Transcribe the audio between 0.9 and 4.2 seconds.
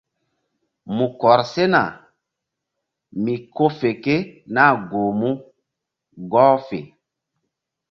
Mu kɔr sena mi ko fe ke